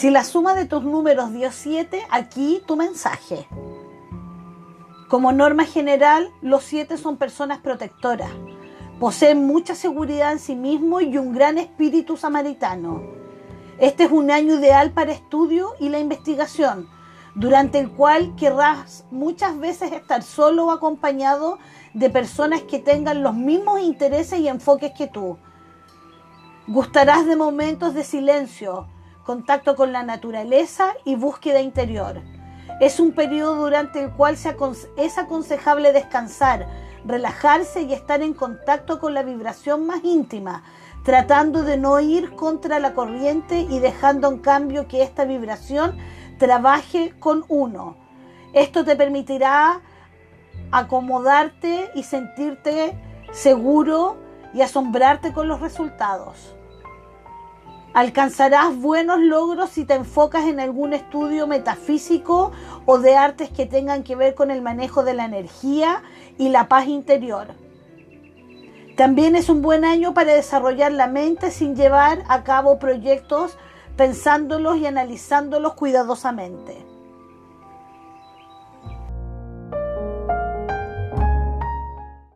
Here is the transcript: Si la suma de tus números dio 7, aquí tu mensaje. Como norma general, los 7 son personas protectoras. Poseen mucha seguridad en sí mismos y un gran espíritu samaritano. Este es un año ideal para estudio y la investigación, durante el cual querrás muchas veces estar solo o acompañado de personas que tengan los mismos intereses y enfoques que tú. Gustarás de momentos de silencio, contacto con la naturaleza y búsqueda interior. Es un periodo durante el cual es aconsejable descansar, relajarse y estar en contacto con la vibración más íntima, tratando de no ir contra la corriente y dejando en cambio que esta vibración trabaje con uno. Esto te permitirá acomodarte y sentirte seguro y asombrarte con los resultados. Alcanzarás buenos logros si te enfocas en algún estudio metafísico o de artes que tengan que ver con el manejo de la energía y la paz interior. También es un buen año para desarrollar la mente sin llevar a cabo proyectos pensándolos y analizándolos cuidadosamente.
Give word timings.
Si 0.00 0.08
la 0.08 0.24
suma 0.24 0.54
de 0.54 0.64
tus 0.64 0.82
números 0.82 1.30
dio 1.30 1.52
7, 1.52 2.06
aquí 2.10 2.62
tu 2.66 2.74
mensaje. 2.74 3.46
Como 5.10 5.30
norma 5.30 5.66
general, 5.66 6.32
los 6.40 6.64
7 6.64 6.96
son 6.96 7.18
personas 7.18 7.58
protectoras. 7.58 8.30
Poseen 8.98 9.46
mucha 9.46 9.74
seguridad 9.74 10.32
en 10.32 10.38
sí 10.38 10.56
mismos 10.56 11.02
y 11.02 11.18
un 11.18 11.34
gran 11.34 11.58
espíritu 11.58 12.16
samaritano. 12.16 13.02
Este 13.78 14.04
es 14.04 14.10
un 14.10 14.30
año 14.30 14.54
ideal 14.54 14.92
para 14.92 15.12
estudio 15.12 15.74
y 15.78 15.90
la 15.90 15.98
investigación, 15.98 16.88
durante 17.34 17.78
el 17.78 17.90
cual 17.90 18.34
querrás 18.36 19.04
muchas 19.10 19.58
veces 19.58 19.92
estar 19.92 20.22
solo 20.22 20.64
o 20.64 20.70
acompañado 20.70 21.58
de 21.92 22.08
personas 22.08 22.62
que 22.62 22.78
tengan 22.78 23.22
los 23.22 23.34
mismos 23.34 23.80
intereses 23.80 24.40
y 24.40 24.48
enfoques 24.48 24.92
que 24.96 25.08
tú. 25.08 25.36
Gustarás 26.66 27.26
de 27.26 27.36
momentos 27.36 27.92
de 27.92 28.02
silencio, 28.02 28.88
contacto 29.24 29.76
con 29.76 29.92
la 29.92 30.02
naturaleza 30.02 30.94
y 31.04 31.14
búsqueda 31.14 31.60
interior. 31.60 32.20
Es 32.80 32.98
un 32.98 33.12
periodo 33.12 33.56
durante 33.56 34.02
el 34.02 34.10
cual 34.10 34.36
es 34.96 35.18
aconsejable 35.18 35.92
descansar, 35.92 36.66
relajarse 37.04 37.82
y 37.82 37.92
estar 37.92 38.22
en 38.22 38.34
contacto 38.34 38.98
con 39.00 39.14
la 39.14 39.22
vibración 39.22 39.86
más 39.86 40.02
íntima, 40.04 40.64
tratando 41.04 41.62
de 41.62 41.76
no 41.76 42.00
ir 42.00 42.34
contra 42.36 42.78
la 42.78 42.94
corriente 42.94 43.60
y 43.68 43.78
dejando 43.78 44.28
en 44.28 44.38
cambio 44.38 44.88
que 44.88 45.02
esta 45.02 45.24
vibración 45.24 45.96
trabaje 46.38 47.14
con 47.18 47.44
uno. 47.48 47.96
Esto 48.52 48.84
te 48.84 48.96
permitirá 48.96 49.80
acomodarte 50.72 51.90
y 51.94 52.02
sentirte 52.02 52.96
seguro 53.32 54.16
y 54.54 54.62
asombrarte 54.62 55.32
con 55.32 55.48
los 55.48 55.60
resultados. 55.60 56.56
Alcanzarás 57.92 58.76
buenos 58.76 59.18
logros 59.18 59.70
si 59.70 59.84
te 59.84 59.94
enfocas 59.94 60.44
en 60.44 60.60
algún 60.60 60.92
estudio 60.92 61.48
metafísico 61.48 62.52
o 62.86 62.98
de 62.98 63.16
artes 63.16 63.50
que 63.50 63.66
tengan 63.66 64.04
que 64.04 64.14
ver 64.14 64.36
con 64.36 64.52
el 64.52 64.62
manejo 64.62 65.02
de 65.02 65.14
la 65.14 65.24
energía 65.24 66.02
y 66.38 66.50
la 66.50 66.68
paz 66.68 66.86
interior. 66.86 67.48
También 68.96 69.34
es 69.34 69.48
un 69.48 69.60
buen 69.60 69.84
año 69.84 70.14
para 70.14 70.34
desarrollar 70.34 70.92
la 70.92 71.08
mente 71.08 71.50
sin 71.50 71.74
llevar 71.74 72.22
a 72.28 72.44
cabo 72.44 72.78
proyectos 72.78 73.56
pensándolos 73.96 74.76
y 74.76 74.86
analizándolos 74.86 75.74
cuidadosamente. 75.74 76.89